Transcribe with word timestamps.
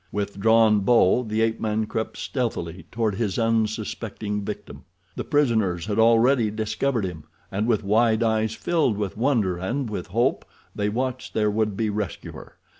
With 0.11 0.39
drawn 0.39 0.79
bow 0.79 1.21
the 1.21 1.41
ape 1.43 1.59
man 1.59 1.85
crept 1.85 2.17
stealthily 2.17 2.87
toward 2.91 3.13
his 3.13 3.37
unsuspecting 3.37 4.41
victim. 4.43 4.83
The 5.15 5.23
prisoners 5.23 5.85
had 5.85 5.99
already 5.99 6.49
discovered 6.49 7.05
him, 7.05 7.25
and 7.51 7.67
with 7.67 7.83
wide 7.83 8.23
eyes 8.23 8.55
filled 8.55 8.97
with 8.97 9.15
wonder 9.15 9.59
and 9.59 9.87
with 9.91 10.07
hope 10.07 10.43
they 10.73 10.89
watched 10.89 11.35
their 11.35 11.51
would 11.51 11.77
be 11.77 11.91
rescuer. 11.91 12.55